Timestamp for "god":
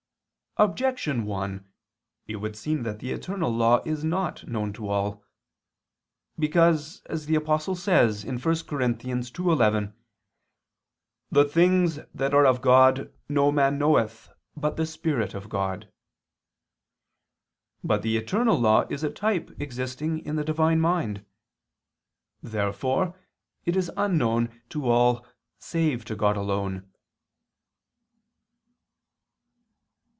12.61-13.13, 15.47-15.89, 26.17-26.35